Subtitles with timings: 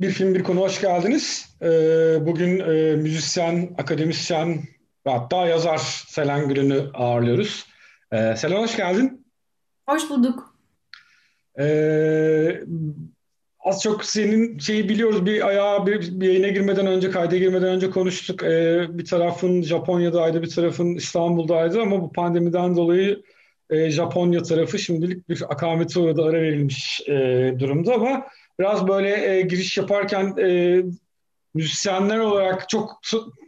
[0.00, 1.56] Bir Film Bir Konu hoş geldiniz.
[1.62, 1.66] Ee,
[2.26, 4.58] bugün e, müzisyen, akademisyen
[5.06, 7.66] ve hatta yazar Selen Gül'ünü ağırlıyoruz.
[8.12, 9.26] Ee, Selen hoş geldin.
[9.88, 10.56] Hoş bulduk.
[11.60, 12.60] Ee,
[13.60, 15.26] az çok senin şeyi biliyoruz.
[15.26, 18.42] Bir ayağa bir, bir yayına girmeden önce, kayda girmeden önce konuştuk.
[18.42, 23.22] Ee, bir tarafın Japonya'daydı, bir tarafın İstanbul'daydı ama bu pandemiden dolayı
[23.70, 27.12] e, Japonya tarafı şimdilik bir akamete uğradı, ara verilmiş e,
[27.58, 28.26] durumda ama
[28.60, 30.80] biraz böyle e, giriş yaparken e,
[31.54, 33.00] müzisyenler olarak çok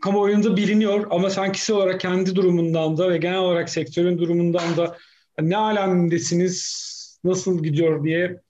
[0.03, 4.97] kamuoyunda biliniyor ama sen kişi olarak kendi durumundan da ve genel olarak sektörün durumundan da
[5.41, 6.87] ne alemdesiniz,
[7.25, 8.41] nasıl gidiyor diye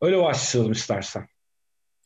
[0.00, 1.28] öyle başlayalım istersen.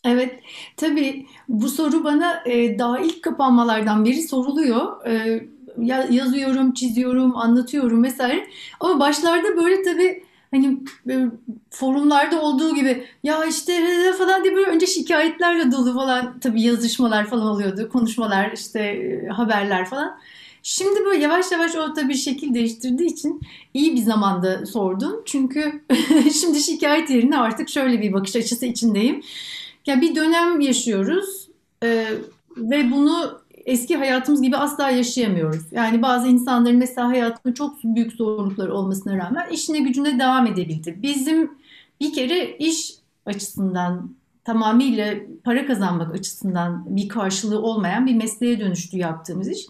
[0.04, 0.40] Evet,
[0.76, 5.06] tabii bu soru bana e, daha ilk kapanmalardan beri soruluyor.
[5.06, 5.42] E,
[6.10, 8.46] yazıyorum, çiziyorum, anlatıyorum vesaire.
[8.80, 10.78] Ama başlarda böyle tabii hani
[11.70, 13.72] forumlarda olduğu gibi ya işte
[14.18, 17.88] falan diye böyle önce şikayetlerle dolu falan tabii yazışmalar falan oluyordu.
[17.92, 20.18] Konuşmalar işte haberler falan.
[20.62, 23.40] Şimdi böyle yavaş yavaş o tabii şekil değiştirdiği için
[23.74, 25.22] iyi bir zamanda sordum.
[25.26, 25.82] Çünkü
[26.40, 29.22] şimdi şikayet yerine artık şöyle bir bakış açısı içindeyim.
[29.86, 31.48] Ya bir dönem yaşıyoruz
[31.82, 32.06] e,
[32.56, 33.39] ve bunu
[33.70, 35.72] eski hayatımız gibi asla yaşayamıyoruz.
[35.72, 40.98] Yani bazı insanların mesela hayatında çok büyük zorlukları olmasına rağmen işine gücüne devam edebildi.
[41.02, 41.50] Bizim
[42.00, 42.94] bir kere iş
[43.26, 44.10] açısından
[44.44, 49.66] tamamıyla para kazanmak açısından bir karşılığı olmayan bir mesleğe dönüştü yaptığımız iş.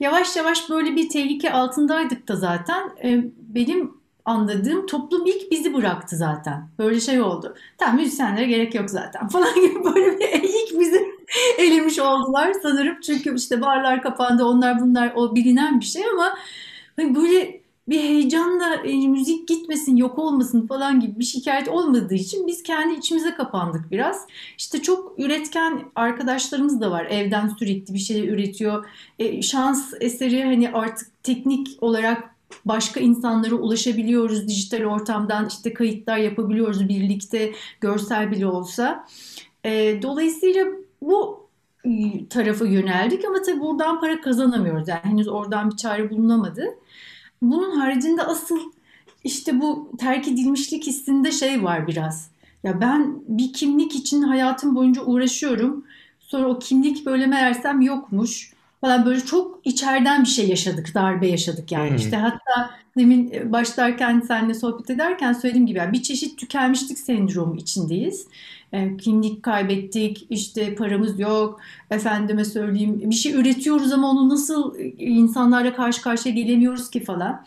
[0.00, 2.90] Yavaş yavaş böyle bir tehlike altındaydık da zaten.
[3.04, 3.94] E, benim
[4.24, 6.68] anladığım toplum ilk bizi bıraktı zaten.
[6.78, 7.54] Böyle şey oldu.
[7.78, 11.09] Tamam müzisyenlere gerek yok zaten falan gibi böyle bir ilk bizi
[11.58, 13.00] elemiş oldular sanırım.
[13.00, 16.34] Çünkü işte barlar kapandı onlar bunlar o bilinen bir şey ama
[16.96, 22.46] hani böyle bir heyecanla e, müzik gitmesin, yok olmasın falan gibi bir şikayet olmadığı için
[22.46, 24.26] biz kendi içimize kapandık biraz.
[24.58, 27.04] İşte çok üretken arkadaşlarımız da var.
[27.04, 28.86] Evden sürekli bir şeyler üretiyor.
[29.18, 32.34] E, şans eseri hani artık teknik olarak
[32.64, 39.06] başka insanlara ulaşabiliyoruz dijital ortamdan işte kayıtlar yapabiliyoruz birlikte görsel bile olsa.
[39.64, 40.66] E, dolayısıyla
[42.30, 44.88] tarafa yöneldik ama tabii buradan para kazanamıyoruz.
[44.88, 46.64] Yani henüz oradan bir çare bulunamadı.
[47.42, 48.58] Bunun haricinde asıl
[49.24, 52.30] işte bu terk edilmişlik hissinde şey var biraz.
[52.64, 55.84] Ya ben bir kimlik için hayatım boyunca uğraşıyorum.
[56.20, 61.72] Sonra o kimlik böyle meğersem yokmuş falan böyle çok içeriden bir şey yaşadık, darbe yaşadık
[61.72, 61.90] yani.
[61.90, 61.96] Hmm.
[61.96, 67.56] İşte hatta demin e, başlarken seninle sohbet ederken söylediğim gibi yani bir çeşit tükenmişlik sendromu
[67.56, 68.26] içindeyiz.
[68.72, 71.60] E, kimlik kaybettik, işte paramız yok,
[71.90, 77.46] efendime söyleyeyim bir şey üretiyoruz ama onu nasıl e, insanlarla karşı karşıya gelemiyoruz ki falan.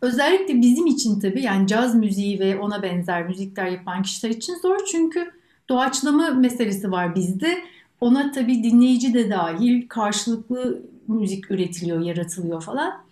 [0.00, 4.78] Özellikle bizim için tabii yani caz müziği ve ona benzer müzikler yapan kişiler için zor
[4.92, 5.32] çünkü
[5.68, 7.58] doğaçlama meselesi var bizde
[8.00, 13.02] ona tabii dinleyici de dahil karşılıklı müzik üretiliyor, yaratılıyor falan.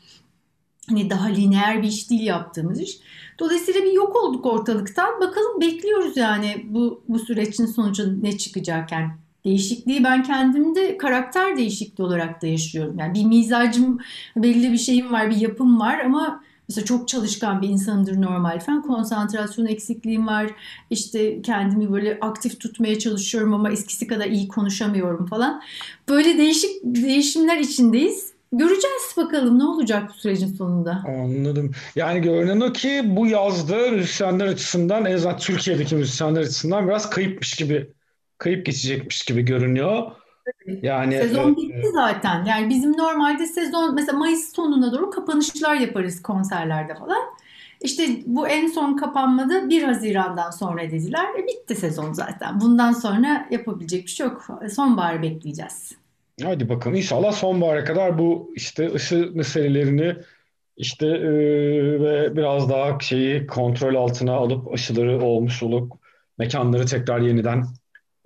[0.91, 2.99] Hani daha lineer bir iş değil yaptığımız iş.
[3.39, 5.21] Dolayısıyla bir yok olduk ortalıktan.
[5.21, 9.09] Bakalım bekliyoruz yani bu, bu sürecin sonucu ne çıkacak yani.
[9.45, 12.99] Değişikliği ben kendimde karakter değişikliği olarak da yaşıyorum.
[12.99, 13.99] Yani bir mizacım,
[14.37, 18.83] belli bir şeyim var, bir yapım var ama Mesela çok çalışkan bir insandır normal falan.
[18.83, 20.51] Konsantrasyon eksikliğim var.
[20.91, 25.63] İşte kendimi böyle aktif tutmaya çalışıyorum ama eskisi kadar iyi konuşamıyorum falan.
[26.09, 28.33] Böyle değişik değişimler içindeyiz.
[28.53, 31.03] Göreceğiz bakalım ne olacak bu sürecin sonunda.
[31.07, 31.71] Anladım.
[31.97, 37.55] Yani görünen o ki bu yazda müzisyenler açısından en azından Türkiye'deki müzisyenler açısından biraz kayıpmış
[37.57, 37.91] gibi
[38.39, 40.11] kayıp geçecekmiş gibi görünüyor.
[40.83, 42.45] Yani sezon bitti zaten.
[42.45, 47.23] Yani bizim normalde sezon mesela Mayıs sonuna doğru kapanışlar yaparız konserlerde falan.
[47.81, 51.27] İşte bu en son kapanmada 1 Haziran'dan sonra dediler.
[51.39, 52.61] E bitti sezon zaten.
[52.61, 54.47] Bundan sonra yapabilecek bir şey yok.
[54.75, 56.00] Sonbaharı bekleyeceğiz.
[56.43, 60.17] Hadi bakalım inşallah sonbahara kadar bu işte ısı meselelerini
[60.77, 61.31] işte e,
[62.01, 65.93] ve biraz daha şeyi kontrol altına alıp aşıları olmuş olup
[66.39, 67.65] mekanları tekrar yeniden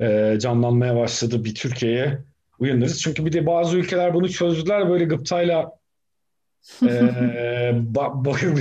[0.01, 2.19] e, canlanmaya başladı bir Türkiye'ye
[2.59, 3.03] uyanırız.
[3.03, 5.73] Çünkü bir de bazı ülkeler bunu çözdüler böyle gıptayla
[6.83, 6.87] e,
[7.95, 8.57] ba- bakıyor,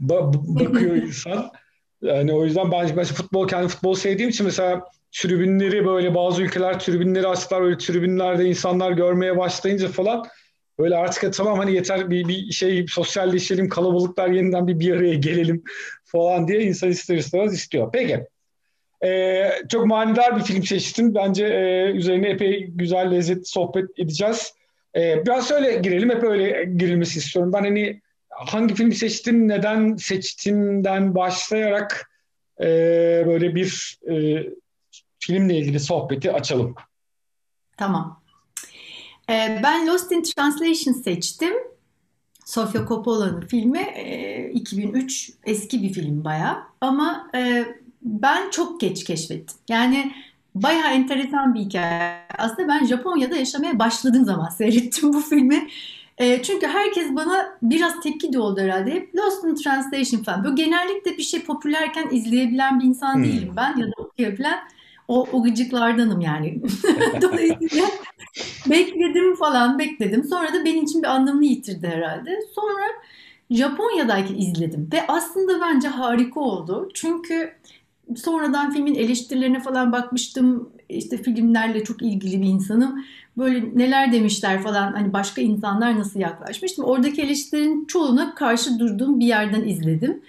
[0.00, 1.50] ba- bakıyor insan.
[2.02, 6.80] Yani o yüzden ben, ben futbol kendi futbol sevdiğim için mesela tribünleri böyle bazı ülkeler
[6.80, 10.26] tribünleri açtılar böyle tribünlerde insanlar görmeye başlayınca falan
[10.78, 15.62] böyle artık tamam hani yeter bir, bir şey sosyalleşelim kalabalıklar yeniden bir bir araya gelelim
[16.04, 17.90] falan diye insan ister istemez istiyor.
[17.92, 18.26] Peki
[19.04, 21.14] ee, çok manidar bir film seçtin.
[21.14, 24.54] Bence e, üzerine epey güzel, lezzetli sohbet edeceğiz.
[24.96, 26.10] Ee, biraz öyle girelim.
[26.10, 27.52] Hep öyle girilmesi istiyorum.
[27.52, 28.00] Ben hani
[28.30, 32.10] hangi filmi seçtin, neden seçtinden başlayarak
[32.60, 32.66] e,
[33.26, 34.44] böyle bir e,
[35.22, 36.74] filmle ilgili sohbeti açalım.
[37.76, 38.22] Tamam.
[39.30, 41.52] Ee, ben Lost in Translation seçtim.
[42.44, 47.64] Sofia Coppola'nın filmi e, 2003 eski bir film baya ama e,
[48.02, 49.56] ben çok geç keşfettim.
[49.68, 50.12] Yani
[50.54, 52.18] baya enteresan bir hikaye.
[52.38, 55.68] Aslında ben Japonya'da yaşamaya başladığım zaman seyrettim bu filmi.
[56.18, 58.90] E, çünkü herkes bana biraz tepki de oldu herhalde.
[58.90, 60.44] Hep Lost in Translation falan.
[60.44, 63.24] Böyle genellikle bir şey popülerken izleyebilen bir insan hmm.
[63.24, 64.58] değilim ben ya da okuyabilen
[65.12, 66.62] o, o gıcıklardanım yani.
[67.22, 67.86] Dolayısıyla
[68.66, 70.24] bekledim falan bekledim.
[70.24, 72.38] Sonra da benim için bir anlamını yitirdi herhalde.
[72.54, 72.82] Sonra
[73.50, 76.88] Japonya'dayken izledim ve aslında bence harika oldu.
[76.94, 77.52] Çünkü
[78.16, 80.72] sonradan filmin eleştirilerine falan bakmıştım.
[80.88, 83.04] İşte filmlerle çok ilgili bir insanım.
[83.36, 86.84] Böyle neler demişler falan hani başka insanlar nasıl yaklaşmıştım.
[86.84, 90.22] Oradaki eleştirilerin çoğuna karşı durduğum bir yerden izledim.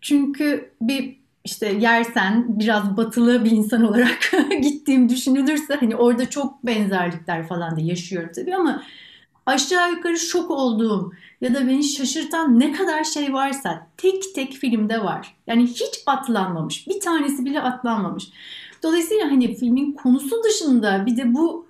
[0.00, 1.17] Çünkü bir
[1.48, 7.80] işte yersen biraz batılı bir insan olarak gittiğim düşünülürse hani orada çok benzerlikler falan da
[7.80, 8.82] yaşıyorum tabii ama
[9.46, 15.04] aşağı yukarı şok olduğum ya da beni şaşırtan ne kadar şey varsa tek tek filmde
[15.04, 15.36] var.
[15.46, 16.88] Yani hiç atlanmamış.
[16.88, 18.24] Bir tanesi bile atlanmamış.
[18.82, 21.68] Dolayısıyla hani filmin konusu dışında bir de bu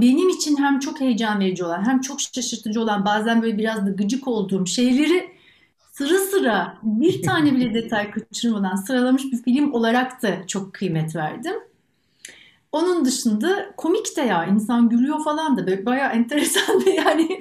[0.00, 3.90] benim için hem çok heyecan verici olan hem çok şaşırtıcı olan bazen böyle biraz da
[3.90, 5.41] gıcık olduğum şeyleri
[6.02, 11.54] sıra sıra bir tane bile detay kaçırmadan sıralamış bir film olarak da çok kıymet verdim.
[12.72, 17.38] Onun dışında komik de ya insan gülüyor falan da böyle bayağı enteresan bir yani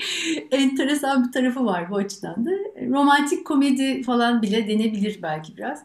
[0.52, 2.52] enteresan bir tarafı var bu açıdan da.
[2.90, 5.84] Romantik komedi falan bile denebilir belki biraz.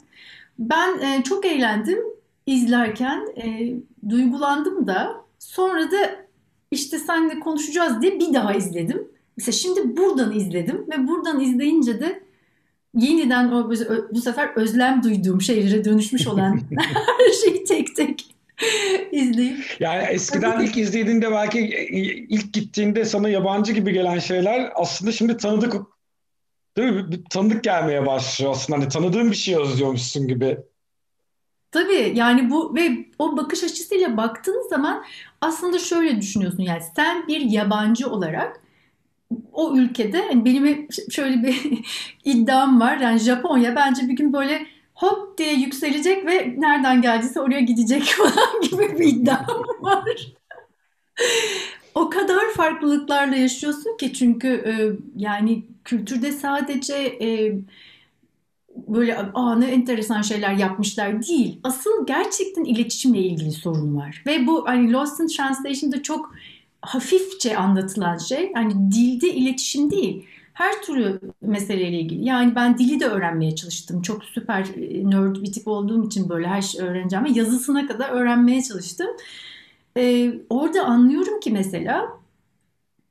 [0.58, 1.98] Ben e, çok eğlendim
[2.46, 3.74] izlerken e,
[4.08, 6.26] duygulandım da sonra da
[6.70, 9.08] işte seninle konuşacağız diye bir daha izledim.
[9.36, 12.25] Mesela şimdi buradan izledim ve buradan izleyince de
[12.96, 13.70] yeniden o
[14.12, 16.60] bu sefer özlem duyduğum şeylere dönüşmüş olan
[17.18, 18.36] her şeyi tek tek
[19.12, 19.76] izleyip.
[19.80, 21.60] Yani eskiden ilk izlediğinde belki
[22.30, 25.74] ilk gittiğinde sana yabancı gibi gelen şeyler aslında şimdi tanıdık
[26.76, 27.12] değil mi?
[27.12, 28.78] Bir tanıdık gelmeye başlıyor aslında.
[28.78, 30.58] Hani tanıdığın bir şey yazıyormuşsun gibi.
[31.70, 35.04] Tabii yani bu ve o bakış açısıyla baktığın zaman
[35.40, 38.60] aslında şöyle düşünüyorsun yani sen bir yabancı olarak
[39.52, 41.84] o ülkede hani benim şöyle bir
[42.24, 42.96] iddiam var.
[42.96, 48.60] Yani Japonya bence bir gün böyle hop diye yükselecek ve nereden geldiyse oraya gidecek falan
[48.62, 49.46] gibi bir iddiam
[49.80, 50.32] var.
[51.94, 54.72] o kadar farklılıklarla yaşıyorsun ki çünkü e,
[55.16, 57.58] yani kültürde sadece e,
[58.88, 61.60] böyle aa ne enteresan şeyler yapmışlar değil.
[61.62, 64.22] Asıl gerçekten iletişimle ilgili sorun var.
[64.26, 66.34] Ve bu hani Lost in Translation'da çok
[66.82, 70.26] hafifçe anlatılan şey yani dilde iletişim değil.
[70.52, 72.24] Her türlü meseleyle ilgili.
[72.24, 74.02] Yani ben dili de öğrenmeye çalıştım.
[74.02, 77.24] Çok süper e, nerd bir tip olduğum için böyle her şey öğreneceğim.
[77.24, 79.06] Ve yazısına kadar öğrenmeye çalıştım.
[79.96, 82.08] Ee, orada anlıyorum ki mesela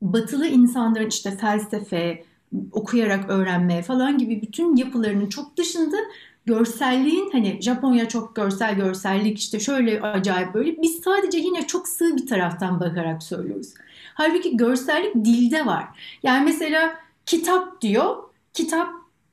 [0.01, 2.23] batılı insanların işte felsefe,
[2.71, 5.97] okuyarak öğrenme falan gibi bütün yapılarının çok dışında
[6.45, 12.17] görselliğin hani Japonya çok görsel görsellik işte şöyle acayip böyle biz sadece yine çok sığ
[12.17, 13.73] bir taraftan bakarak söylüyoruz.
[14.13, 15.85] Halbuki görsellik dilde var.
[16.23, 18.15] Yani mesela kitap diyor.
[18.53, 18.89] Kitap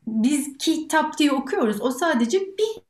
[0.06, 1.80] biz kitap diye okuyoruz.
[1.80, 2.82] O sadece bir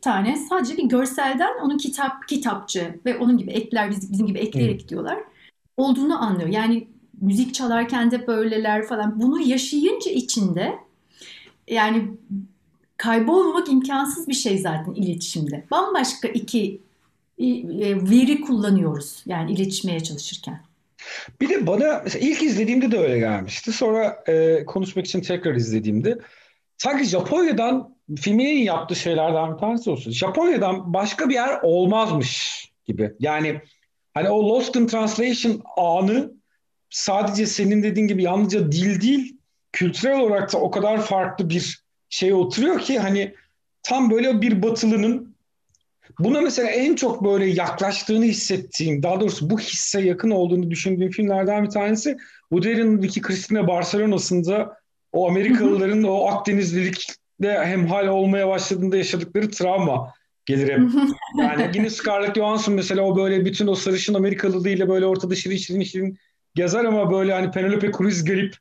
[0.00, 5.18] tane sadece bir görselden onun kitap kitapçı ve onun gibi ekler bizim gibi ekleyerek diyorlar
[5.76, 6.48] olduğunu anlıyor.
[6.48, 6.88] Yani
[7.20, 9.20] müzik çalarken de böyleler falan.
[9.20, 10.78] Bunu yaşayınca içinde
[11.68, 12.08] yani
[13.02, 15.64] kaybolmamak imkansız bir şey zaten iletişimde.
[15.70, 16.80] Bambaşka iki
[17.38, 17.46] e,
[18.10, 20.60] veri kullanıyoruz yani iletişmeye çalışırken.
[21.40, 23.72] Bir de bana ilk izlediğimde de öyle gelmişti.
[23.72, 26.18] Sonra e, konuşmak için tekrar izlediğimde
[26.78, 30.10] sanki Japonya'dan filmin yaptığı şeylerden bir tanesi olsun.
[30.10, 33.12] Japonya'dan başka bir yer olmazmış gibi.
[33.20, 33.60] Yani
[34.14, 36.32] hani o Lost in Translation anı
[36.90, 39.36] sadece senin dediğin gibi yalnızca dil değil,
[39.72, 41.81] kültürel olarak da o kadar farklı bir
[42.12, 43.34] şey oturuyor ki hani
[43.82, 45.34] tam böyle bir batılının
[46.18, 51.64] buna mesela en çok böyle yaklaştığını hissettiğim, daha doğrusu bu hisse yakın olduğunu düşündüğüm filmlerden
[51.64, 52.16] bir tanesi
[52.50, 54.76] Woody Allen'daki Christina Barcelona'sında
[55.12, 60.14] o Amerikalıların o Akdenizlilikle hemhal olmaya başladığında yaşadıkları travma
[60.46, 60.80] gelir hep.
[61.38, 65.82] Yani yine Scarlett Johansson mesela o böyle bütün o sarışın Amerikalılığıyla böyle ortada şirin şirin
[65.82, 66.18] şirin
[66.54, 68.56] gezer ama böyle hani Penelope Cruz gelip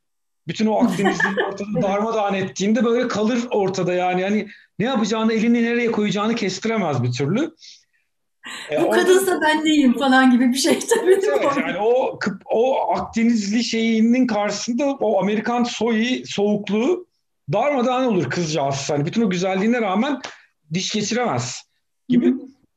[0.52, 4.24] bütün o Akdenizli'yi ortada darmadağın ettiğinde böyle kalır ortada yani.
[4.24, 4.48] Hani
[4.80, 7.56] ne yapacağını, elini nereye koyacağını kestiremez bir türlü.
[8.72, 11.12] E, Bu kadınsa ben değilim falan gibi bir şey tabii.
[11.12, 17.08] Evet, yani o, o Akdenizli şeyinin karşısında o Amerikan soyu, soğukluğu
[17.54, 18.90] darmadağın olur kızcağız.
[18.90, 20.20] Hani bütün o güzelliğine rağmen
[20.74, 21.62] diş geçiremez
[22.10, 22.34] gibi.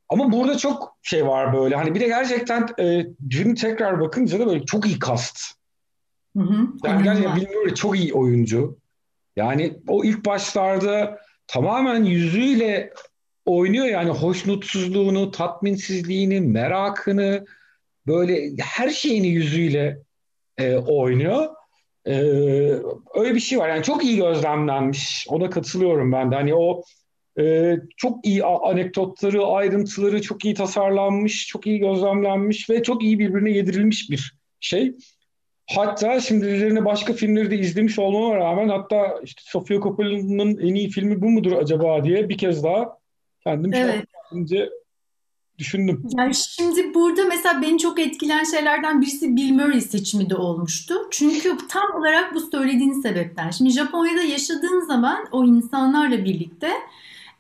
[0.09, 1.77] Ama burada çok şey var böyle.
[1.77, 5.41] Hani bir de gerçekten e, dün tekrar bakınca da böyle çok iyi kast.
[6.37, 8.79] Hı hı, yani gerçekten bilmiyorum çok iyi oyuncu.
[9.37, 12.93] Yani o ilk başlarda tamamen yüzüyle
[13.47, 17.45] oynuyor yani hoşnutsuzluğunu, tatminsizliğini, merakını
[18.07, 20.03] böyle her şeyini yüzüyle
[20.59, 21.49] e, oynuyor.
[22.07, 22.15] E,
[23.15, 25.27] öyle bir şey var yani çok iyi gözlemlenmiş.
[25.29, 26.35] Ona katılıyorum ben de.
[26.35, 26.83] Hani o
[27.41, 33.51] e, çok iyi anekdotları, ayrıntıları çok iyi tasarlanmış, çok iyi gözlemlenmiş ve çok iyi birbirine
[33.51, 34.95] yedirilmiş bir şey.
[35.71, 40.89] Hatta şimdi üzerine başka filmleri de izlemiş olmama rağmen hatta işte Sofia Coppola'nın en iyi
[40.91, 42.99] filmi bu mudur acaba diye bir kez daha
[43.45, 44.05] kendim evet.
[44.31, 44.71] kendimce
[45.59, 46.07] düşündüm.
[46.19, 50.95] Yani şimdi burada mesela beni çok etkilen şeylerden birisi Bill Murray seçimi de olmuştu.
[51.11, 53.51] Çünkü tam olarak bu söylediğin sebepten.
[53.51, 56.71] Şimdi Japonya'da yaşadığın zaman o insanlarla birlikte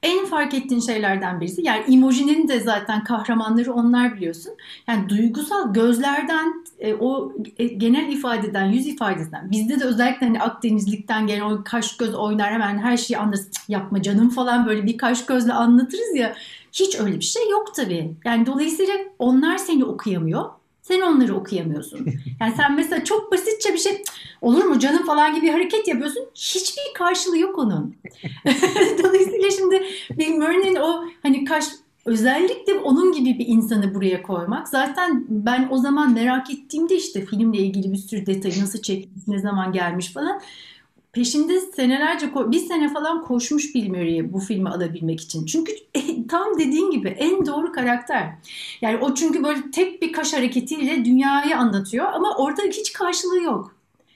[0.04, 1.62] en fark ettiğin şeylerden birisi.
[1.62, 4.52] Yani emojinin de zaten kahramanları onlar biliyorsun.
[4.88, 9.50] Yani duygusal gözlerden e, o e, genel ifadeden, yüz ifadesinden.
[9.50, 13.50] Bizde de özellikle hani Akdenizlikten gelen o kaş göz oynar hemen her şeyi anlarız.
[13.68, 16.34] Yapma canım falan böyle bir kaş gözle anlatırız ya.
[16.73, 18.12] Hiç öyle bir şey yok tabii.
[18.25, 20.44] Yani dolayısıyla onlar seni okuyamıyor.
[20.88, 22.07] Sen onları okuyamıyorsun.
[22.41, 24.03] Yani sen mesela çok basitçe bir şey
[24.41, 26.26] olur mu canım falan gibi bir hareket yapıyorsun.
[26.35, 27.97] Hiçbir karşılığı yok onun.
[29.03, 31.64] Dolayısıyla şimdi Bill Murray'nin o hani kaş
[32.05, 34.69] özellikle onun gibi bir insanı buraya koymak.
[34.69, 39.38] Zaten ben o zaman merak ettiğimde işte filmle ilgili bir sürü detayı nasıl çekmiş, ne
[39.38, 40.41] zaman gelmiş falan
[41.14, 45.47] peşinde senelerce bir sene falan koşmuş Bill Murray'i bu filmi alabilmek için.
[45.47, 45.73] Çünkü
[46.28, 48.30] tam dediğin gibi en doğru karakter.
[48.80, 53.75] Yani o çünkü böyle tek bir kaş hareketiyle dünyayı anlatıyor ama orada hiç karşılığı yok.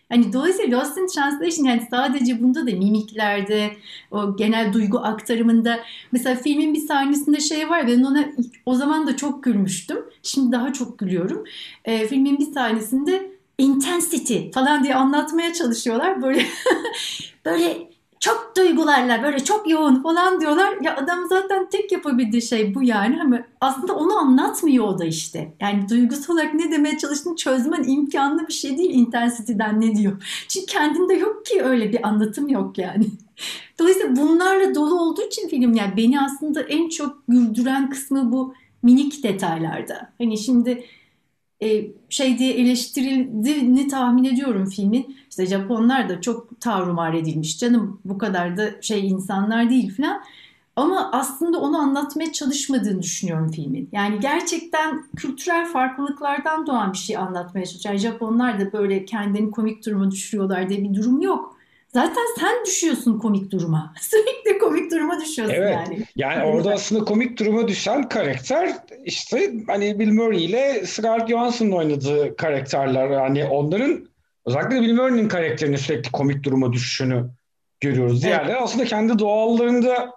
[0.08, 3.70] Hani dolayısıyla Lost in Translation yani sadece bunda da mimiklerde,
[4.10, 5.80] o genel duygu aktarımında
[6.12, 8.24] mesela filmin bir sahnesinde şey var ben ona
[8.66, 9.98] o zaman da çok gülmüştüm.
[10.22, 11.44] Şimdi daha çok gülüyorum.
[11.84, 16.22] E, filmin bir sahnesinde intensity falan diye anlatmaya çalışıyorlar.
[16.22, 16.46] Böyle
[17.44, 17.88] böyle
[18.20, 20.74] çok duygularla böyle çok yoğun falan diyorlar.
[20.82, 23.22] Ya adam zaten tek yapabildiği şey bu yani.
[23.22, 25.54] Ama aslında onu anlatmıyor o da işte.
[25.60, 30.22] Yani duygusal olarak ne demeye çalıştığını çözmen imkanlı bir şey değil intensity'den ne diyor.
[30.48, 33.06] Çünkü kendinde yok ki öyle bir anlatım yok yani.
[33.78, 39.22] Dolayısıyla bunlarla dolu olduğu için film yani beni aslında en çok güldüren kısmı bu minik
[39.22, 40.12] detaylarda.
[40.18, 40.84] Hani şimdi
[41.62, 45.16] e, şey diye eleştirildiğini tahmin ediyorum filmin.
[45.30, 50.22] İşte Japonlar da çok tavrumar edilmiş canım bu kadar da şey insanlar değil falan.
[50.76, 53.88] Ama aslında onu anlatmaya çalışmadığını düşünüyorum filmin.
[53.92, 57.94] Yani gerçekten kültürel farklılıklardan doğan bir şey anlatmaya çalışıyor.
[57.94, 61.57] Yani Japonlar da böyle kendini komik duruma düşürüyorlar diye bir durum yok.
[61.92, 63.94] Zaten sen düşüyorsun komik duruma.
[64.00, 65.74] Sürekli komik duruma düşüyorsun evet.
[65.74, 66.04] yani.
[66.16, 72.36] Yani orada aslında komik duruma düşen karakter işte hani Bill Murray ile Scarlett Johansson'ın oynadığı
[72.36, 73.10] karakterler.
[73.10, 74.08] Yani onların
[74.46, 77.30] özellikle Bill Murray'nin karakterini sürekli komik duruma düşüşünü
[77.80, 78.22] görüyoruz.
[78.22, 78.62] Diğerleri evet.
[78.62, 80.12] aslında kendi doğallarında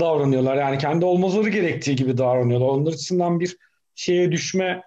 [0.00, 0.56] davranıyorlar.
[0.56, 2.68] Yani kendi olmaları gerektiği gibi davranıyorlar.
[2.68, 3.56] Onlar açısından bir
[3.94, 4.82] şeye düşme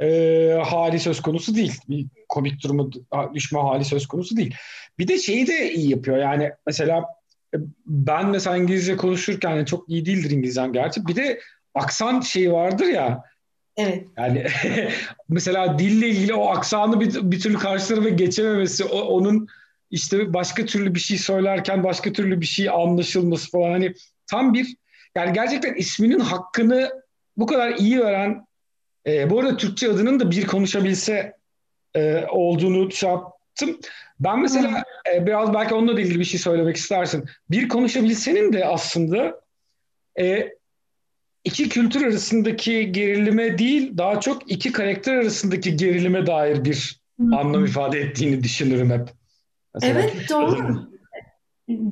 [0.00, 1.80] e, hali söz konusu değil.
[1.88, 2.90] Bir komik durumu
[3.34, 4.54] düşme hali söz konusu değil.
[4.98, 6.18] Bir de şeyi de iyi yapıyor.
[6.18, 7.04] Yani mesela
[7.54, 7.56] e,
[7.86, 11.06] ben mesela İngilizce konuşurken yani çok iyi değildir İngilizcem gerçi.
[11.06, 11.40] Bir de
[11.74, 13.22] aksan şeyi vardır ya.
[13.76, 14.06] Evet.
[14.16, 14.46] Yani
[15.28, 19.48] mesela dille ilgili o aksanı bir, bir türlü karşı tarafa geçememesi, o, onun
[19.90, 23.94] işte başka türlü bir şey söylerken başka türlü bir şey anlaşılması falan hani
[24.26, 24.76] tam bir
[25.14, 26.90] yani gerçekten isminin hakkını
[27.36, 28.46] bu kadar iyi veren
[29.06, 31.35] e, bu arada Türkçe adının da bir konuşabilse
[31.96, 33.78] e, olduğunu şey yaptım.
[34.20, 34.82] Ben mesela
[35.14, 37.24] e, biraz belki onunla ilgili bir şey söylemek istersin.
[37.50, 39.40] Bir konuşabilsenin de aslında
[40.18, 40.52] e,
[41.44, 47.36] iki kültür arasındaki gerilime değil, daha çok iki karakter arasındaki gerilime dair bir Hı.
[47.36, 49.08] anlam ifade ettiğini düşünürüm hep.
[49.74, 50.00] Mesela.
[50.00, 50.88] Evet doğru.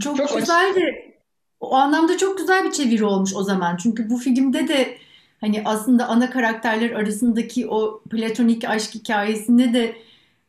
[0.03, 1.15] çok, çok güzeldi.
[1.61, 3.77] O anlamda çok güzel bir çeviri olmuş o zaman.
[3.77, 4.99] Çünkü bu filmde de
[5.45, 9.97] hani aslında ana karakterler arasındaki o platonik aşk hikayesinde de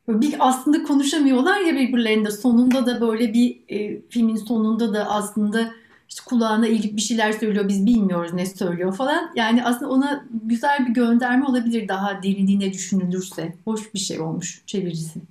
[0.08, 2.32] bir aslında konuşamıyorlar ya birbirlerinde.
[2.32, 5.72] Sonunda da böyle bir e, filmin sonunda da aslında
[6.10, 9.32] işte kulağına eğilip bir şeyler söylüyor biz bilmiyoruz ne söylüyor falan.
[9.36, 13.56] Yani aslında ona güzel bir gönderme olabilir daha derinliğine düşünülürse.
[13.66, 15.22] Hoş bir şey olmuş çevirisi.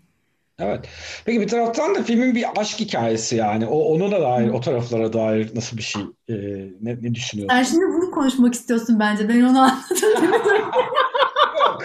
[0.59, 0.89] Evet.
[1.25, 3.67] Peki bir taraftan da filmin bir aşk hikayesi yani.
[3.67, 6.35] O ona da dair, o taraflara dair nasıl bir şey e,
[6.81, 7.57] ne, ne düşünüyorsun?
[7.57, 9.29] Sen şimdi bunu konuşmak istiyorsun bence.
[9.29, 10.25] Ben onu anladım.
[11.61, 11.83] Yok.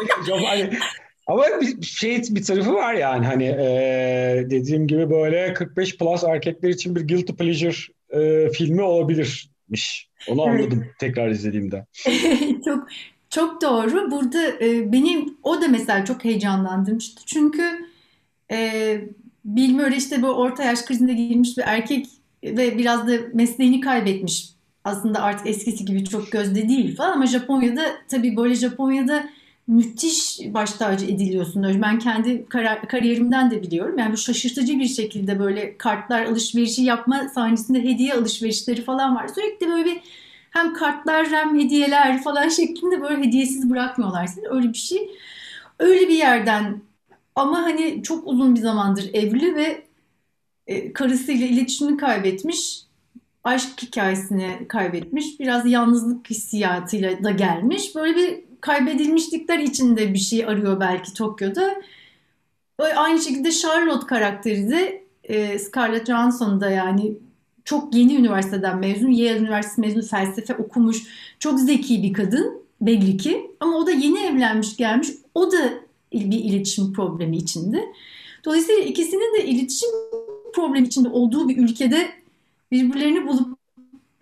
[0.00, 0.70] Peki, hani,
[1.26, 6.68] ama bir şey bir tarafı var yani hani e, dediğim gibi böyle 45 plus erkekler
[6.68, 7.76] için bir guilty pleasure
[8.10, 10.08] e, filmi olabilir gibiymiş.
[10.28, 10.98] Onu anladım evet.
[10.98, 11.86] tekrar izlediğimde.
[12.64, 12.88] çok
[13.30, 14.10] çok doğru.
[14.10, 17.22] Burada e, benim o da mesela çok heyecanlandırmıştı.
[17.26, 17.62] Çünkü
[18.52, 19.00] e,
[19.44, 22.06] Murray işte bu orta yaş krizine girmiş bir erkek
[22.44, 24.50] ve biraz da mesleğini kaybetmiş.
[24.84, 29.28] Aslında artık eskisi gibi çok gözde değil falan ama Japonya'da tabii böyle Japonya'da
[29.66, 31.82] müthiş baş tacı ediliyorsun.
[31.82, 33.98] Ben kendi kar- kariyerimden de biliyorum.
[33.98, 39.28] Yani bu şaşırtıcı bir şekilde böyle kartlar alışverişi yapma sahnesinde hediye alışverişleri falan var.
[39.28, 40.00] Sürekli böyle bir
[40.56, 44.48] hem kartlar hem hediyeler falan şeklinde böyle hediyesiz bırakmıyorlar seni.
[44.48, 45.10] Öyle bir şey.
[45.78, 46.80] Öyle bir yerden
[47.34, 49.82] ama hani çok uzun bir zamandır evli ve
[50.66, 52.82] e, karısıyla iletişimini kaybetmiş.
[53.44, 55.40] Aşk hikayesini kaybetmiş.
[55.40, 57.94] Biraz yalnızlık hissiyatıyla da gelmiş.
[57.94, 61.82] Böyle bir kaybedilmişlikler içinde bir şey arıyor belki Tokyo'da.
[62.78, 67.16] Böyle aynı şekilde Charlotte karakteri de e, Scarlett Johansson da yani
[67.66, 71.02] çok yeni üniversiteden mezun, Yale Üniversitesi mezunu felsefe okumuş,
[71.38, 73.50] çok zeki bir kadın belli ki.
[73.60, 75.58] Ama o da yeni evlenmiş gelmiş, o da
[76.12, 77.84] bir iletişim problemi içinde.
[78.44, 79.88] Dolayısıyla ikisinin de iletişim
[80.54, 82.08] problemi içinde olduğu bir ülkede
[82.72, 83.58] birbirlerini bulup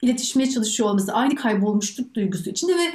[0.02, 2.86] iletişmeye çalışıyor olması, aynı kaybolmuşluk duygusu içinde ve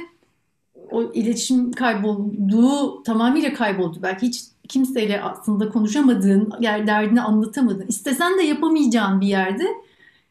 [0.90, 3.98] o iletişim kaybolduğu, tamamıyla kayboldu.
[4.02, 9.66] Belki hiç kimseyle aslında konuşamadığın, yer derdini anlatamadığın, istesen de yapamayacağın bir yerde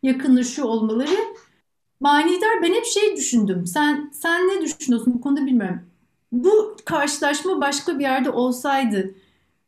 [0.04, 1.16] yakınlaşıyor olmaları
[2.00, 2.62] manidar.
[2.64, 3.68] Ben hep şey düşündüm.
[3.68, 5.82] Sen sen ne düşünüyorsun bu konuda bilmiyorum.
[6.32, 9.16] Bu karşılaşma başka bir yerde olsaydı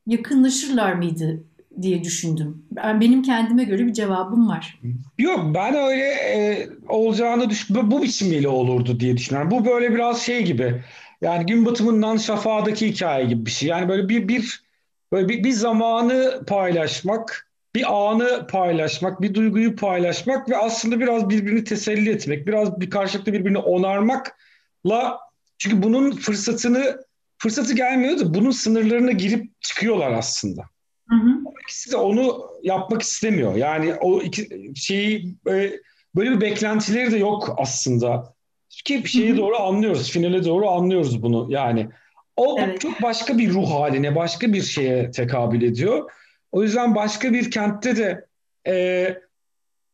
[0.08, 1.44] yakınlaşırlar mıydı
[1.82, 2.66] diye düşündüm.
[2.72, 4.80] Ben, benim kendime göre bir cevabım var.
[5.18, 9.52] Yok ben öyle e, olacağını düş bu biçimiyle olurdu diye düşünüyorum.
[9.52, 10.84] Bu böyle biraz şey gibi.
[11.22, 13.70] Yani gün batımından şafağdaki hikaye gibi bir şey.
[13.70, 14.64] Yani böyle bir bir
[15.12, 21.64] böyle bir, bir zamanı paylaşmak, bir anı paylaşmak, bir duyguyu paylaşmak ve aslında biraz birbirini
[21.64, 25.20] teselli etmek, biraz bir karşılıklı birbirini onarmakla
[25.58, 26.98] çünkü bunun fırsatını
[27.38, 30.62] fırsatı gelmiyor da bunun sınırlarına girip çıkıyorlar aslında.
[31.10, 31.30] Hı hı.
[31.64, 33.56] İkisi de onu yapmak istemiyor.
[33.56, 35.80] Yani o iki şeyi böyle,
[36.16, 38.34] böyle bir beklentileri de yok aslında.
[38.70, 41.90] Ki şeyi doğru anlıyoruz, finale doğru anlıyoruz bunu yani.
[42.36, 42.82] O evet.
[42.82, 46.12] çok başka bir ruh haline, başka bir şeye tekabül ediyor.
[46.52, 48.26] O yüzden başka bir kentte de
[48.68, 49.18] e,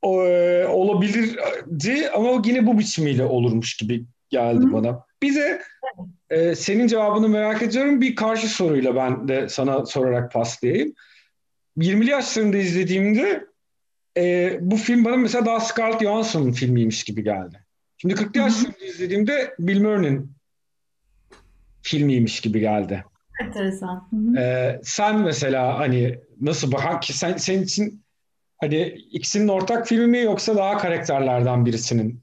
[0.02, 4.74] o, e, olabilirdi ama yine bu biçimiyle olurmuş gibi geldi Hı.
[4.74, 5.04] bana.
[5.24, 5.62] Bir de
[6.30, 8.02] e, senin cevabını merak ediyorum.
[8.02, 10.94] Bir karşı soruyla ben de sana sorarak paslayayım.
[11.78, 13.46] 20'li yaşlarında izlediğimde
[14.18, 17.64] e, bu film bana mesela daha Scarlett Johansson'un filmiymiş gibi geldi.
[17.98, 20.32] Şimdi 40'lı yaşlarında izlediğimde Bill Murray'nin
[21.82, 23.06] filmiymiş gibi geldi.
[23.42, 24.10] Enteresan.
[24.38, 28.04] Ee, sen mesela hani nasıl bak sen senin için
[28.62, 32.20] hani ikisinin ortak filmi mi yoksa daha karakterlerden birisinin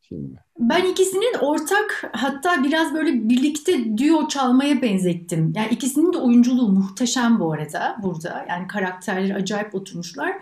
[0.00, 0.38] filmi mi?
[0.58, 5.52] Ben ikisinin ortak hatta biraz böyle birlikte duo çalmaya benzettim.
[5.56, 8.46] Yani ikisinin de oyunculuğu muhteşem bu arada burada.
[8.48, 10.32] Yani karakterleri acayip oturmuşlar.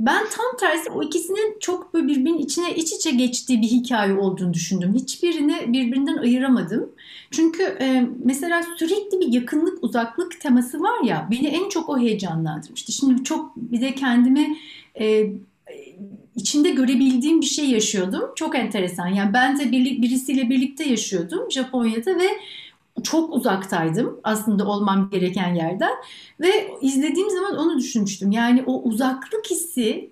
[0.00, 4.54] Ben tam tersi o ikisinin çok böyle birbirinin içine iç içe geçtiği bir hikaye olduğunu
[4.54, 4.94] düşündüm.
[4.94, 6.92] Hiçbirini birbirinden ayıramadım.
[7.32, 12.92] Çünkü e, mesela sürekli bir yakınlık uzaklık teması var ya beni en çok o heyecanlandırmıştı.
[12.92, 14.56] Şimdi çok bir de kendimi
[15.00, 15.32] e,
[16.36, 18.22] içinde görebildiğim bir şey yaşıyordum.
[18.36, 19.06] Çok enteresan.
[19.06, 22.28] Yani ben de birlik, birisiyle birlikte yaşıyordum Japonya'da ve
[23.02, 25.92] çok uzaktaydım aslında olmam gereken yerden
[26.40, 28.30] ve izlediğim zaman onu düşünmüştüm.
[28.32, 30.10] Yani o uzaklık hissi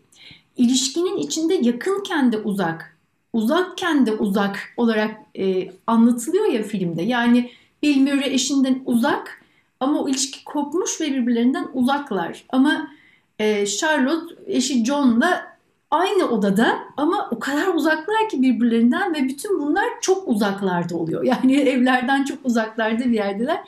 [0.56, 2.89] ilişkinin içinde yakınken de uzak,
[3.33, 7.03] uzakken de uzak olarak e, anlatılıyor ya filmde.
[7.03, 7.51] Yani
[7.83, 9.43] Bill Murray eşinden uzak
[9.81, 12.45] ama o ilişki kopmuş ve birbirlerinden uzaklar.
[12.49, 12.90] Ama
[13.38, 15.51] e, Charlotte eşi John'la
[15.90, 21.25] aynı odada ama o kadar uzaklar ki birbirlerinden ve bütün bunlar çok uzaklarda oluyor.
[21.25, 23.59] Yani evlerden çok uzaklarda bir yerdeler.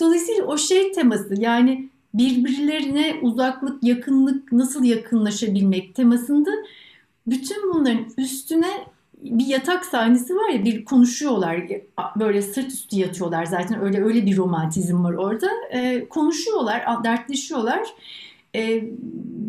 [0.00, 6.50] Dolayısıyla o şey teması yani birbirlerine uzaklık, yakınlık, nasıl yakınlaşabilmek temasında
[7.26, 8.86] bütün bunların üstüne
[9.22, 11.62] bir yatak sahnesi var ya bir konuşuyorlar
[12.16, 17.88] böyle sırt üstü yatıyorlar zaten öyle öyle bir romantizm var orada e, konuşuyorlar dertleşiyorlar
[18.54, 18.84] e,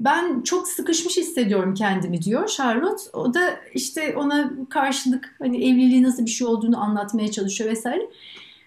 [0.03, 3.03] ben çok sıkışmış hissediyorum kendimi diyor Charlotte.
[3.13, 8.09] O da işte ona karşılık hani evliliği nasıl bir şey olduğunu anlatmaya çalışıyor vesaire.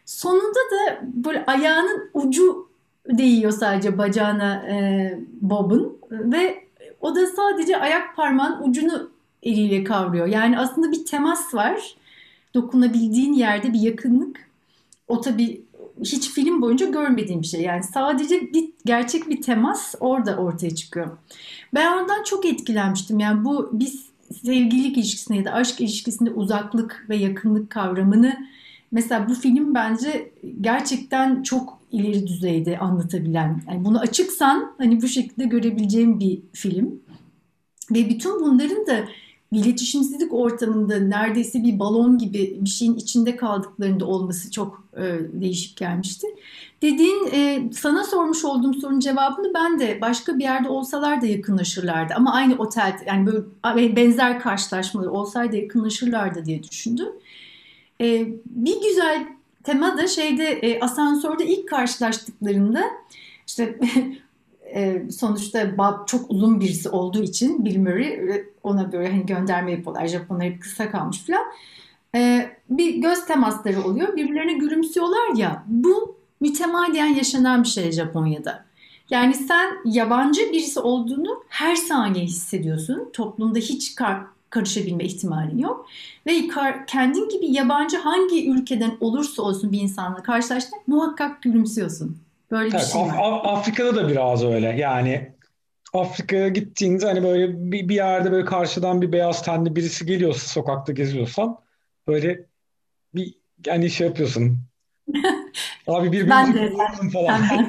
[0.04, 2.68] Sonunda da böyle ayağının ucu
[3.08, 6.64] değiyor sadece bacağına e, Bob'un ve
[7.00, 9.10] o da sadece ayak parmağın ucunu
[9.42, 10.26] eliyle kavruyor.
[10.26, 11.94] Yani aslında bir temas var.
[12.55, 14.50] Dokunabildiğin yerde bir yakınlık.
[15.09, 15.62] O tabii
[16.05, 17.61] hiç film boyunca görmediğim bir şey.
[17.61, 21.18] Yani sadece bir gerçek bir temas orada ortaya çıkıyor.
[21.74, 23.18] Ben ondan çok etkilenmiştim.
[23.18, 24.07] Yani bu biz
[24.44, 28.37] sevgililik ilişkisinde ya da aşk ilişkisinde uzaklık ve yakınlık kavramını
[28.92, 33.62] mesela bu film bence gerçekten çok ileri düzeyde anlatabilen.
[33.68, 37.00] Yani bunu açıksan hani bu şekilde görebileceğim bir film.
[37.90, 39.05] Ve bütün bunların da
[39.52, 46.26] iletişimsizlik ortamında neredeyse bir balon gibi bir şeyin içinde kaldıklarında olması çok e, değişik gelmişti.
[46.82, 52.14] Dediğin e, sana sormuş olduğum sorunun cevabını ben de başka bir yerde olsalar da yakınlaşırlardı.
[52.16, 57.08] Ama aynı otel yani böyle benzer karşılaşmalar olsaydı yakınlaşırlardı diye düşündüm.
[58.00, 59.26] E, bir güzel
[59.64, 62.82] tema da şeyde e, asansörde ilk karşılaştıklarında
[63.46, 63.78] işte
[64.74, 70.07] e, sonuçta Bob çok uzun birisi olduğu için Bill Murray ona böyle hani gönderme yapıyorlar.
[70.07, 71.42] Japonlar hep kısa kalmış falan.
[72.14, 74.16] E, bir göz temasları oluyor.
[74.16, 75.64] Birbirlerine gülümsüyorlar ya.
[75.66, 78.64] Bu mütemadiyen yaşanan bir şey Japonya'da.
[79.11, 83.11] Yani sen yabancı birisi olduğunu her saniye hissediyorsun.
[83.12, 84.20] Toplumda hiç kar
[84.51, 85.87] karışabilme ihtimalin yok.
[86.27, 92.18] Ve kar, kendin gibi yabancı hangi ülkeden olursa olsun bir insanla karşılaştığında muhakkak gülümsüyorsun.
[92.51, 94.66] Böyle evet, bir şey Af- Afrika'da da biraz öyle.
[94.66, 95.33] Yani
[95.92, 100.92] Afrika'ya gittiğinde hani böyle bir, bir yerde böyle karşıdan bir beyaz tenli birisi geliyorsa sokakta
[100.92, 101.59] geziyorsan
[102.09, 102.46] böyle
[103.14, 103.35] bir
[103.66, 104.59] yani şey yapıyorsun.
[105.87, 106.72] Abi bir ben de
[107.12, 107.42] falan.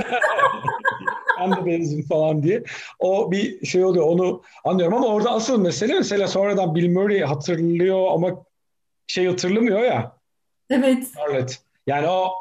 [1.39, 2.63] ben de benzin falan diye.
[2.99, 8.07] O bir şey oluyor onu anlıyorum ama orada asıl mesele mesela sonradan Bill Murray hatırlıyor
[8.11, 8.45] ama
[9.07, 10.17] şey hatırlamıyor ya.
[10.69, 11.07] Evet.
[11.29, 11.61] Evet.
[11.87, 12.31] Yani o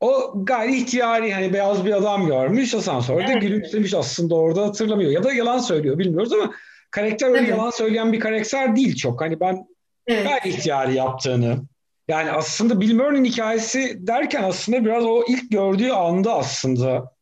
[0.00, 3.42] o gayri ihtiyari hani beyaz bir adam görmüş asansörde evet.
[3.42, 5.10] gülümsemiş aslında orada hatırlamıyor.
[5.10, 6.52] Ya da yalan söylüyor bilmiyoruz ama
[6.90, 7.48] karakter öyle evet.
[7.48, 9.20] yalan söyleyen bir karakter değil çok.
[9.20, 9.66] Hani ben
[10.06, 10.28] evet.
[10.28, 11.62] gayri ihtiyari yaptığını
[12.08, 17.14] yani aslında Bill Murray'nin hikayesi derken aslında biraz o ilk gördüğü anda aslında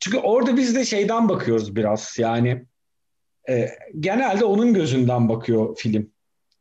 [0.00, 2.66] çünkü orada biz de şeyden bakıyoruz biraz yani
[3.48, 3.68] e,
[4.00, 6.10] genelde onun gözünden bakıyor film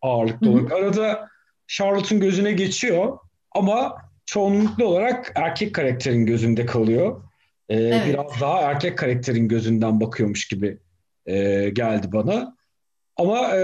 [0.01, 0.71] ağırlıklı olarak.
[0.71, 1.29] Arada
[1.67, 3.17] Charlotte'un gözüne geçiyor
[3.51, 7.21] ama çoğunluklu olarak erkek karakterin gözünde kalıyor.
[7.69, 8.01] Ee, evet.
[8.07, 10.77] Biraz daha erkek karakterin gözünden bakıyormuş gibi
[11.25, 12.57] e, geldi bana.
[13.17, 13.61] Ama e,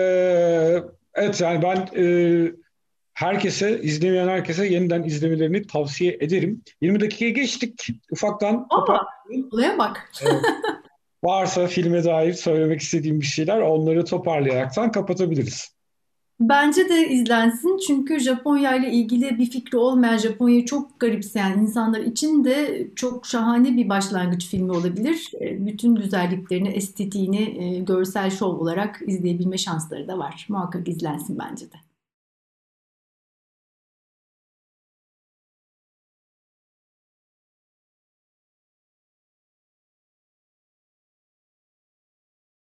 [1.13, 2.05] evet yani ben e,
[3.13, 6.61] herkese, izlemeyen herkese yeniden izlemelerini tavsiye ederim.
[6.81, 7.87] 20 dakikaya geçtik.
[8.11, 8.67] Ufaktan.
[8.69, 8.97] Aa,
[9.51, 10.11] olaya bak.
[10.21, 10.45] evet.
[11.23, 15.74] Varsa filme dair söylemek istediğim bir şeyler onları toparlayaraktan kapatabiliriz.
[16.39, 22.43] Bence de izlensin çünkü Japonya ile ilgili bir fikri olmayan, Japonya'yı çok garipseyen insanlar için
[22.43, 25.31] de çok şahane bir başlangıç filmi olabilir.
[25.41, 30.45] E, bütün güzelliklerini, estetiğini, e, görsel şov olarak izleyebilme şansları da var.
[30.49, 31.84] Muhakkak izlensin bence de.